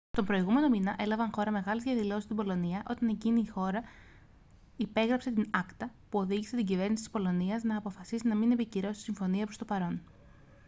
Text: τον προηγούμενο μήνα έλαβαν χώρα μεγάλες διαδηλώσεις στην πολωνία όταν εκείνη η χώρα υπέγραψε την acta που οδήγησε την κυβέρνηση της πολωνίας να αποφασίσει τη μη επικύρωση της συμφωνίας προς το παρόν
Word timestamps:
τον 0.11 0.25
προηγούμενο 0.25 0.69
μήνα 0.69 0.95
έλαβαν 0.99 1.29
χώρα 1.33 1.51
μεγάλες 1.51 1.83
διαδηλώσεις 1.83 2.23
στην 2.23 2.35
πολωνία 2.35 2.83
όταν 2.89 3.07
εκείνη 3.07 3.41
η 3.41 3.47
χώρα 3.47 3.83
υπέγραψε 4.77 5.31
την 5.31 5.49
acta 5.57 5.85
που 6.09 6.19
οδήγησε 6.19 6.55
την 6.55 6.65
κυβέρνηση 6.65 7.03
της 7.03 7.11
πολωνίας 7.11 7.63
να 7.63 7.77
αποφασίσει 7.77 8.23
τη 8.29 8.35
μη 8.35 8.53
επικύρωση 8.53 8.93
της 8.93 9.03
συμφωνίας 9.03 9.43
προς 9.45 9.57
το 9.57 9.65
παρόν 9.65 10.01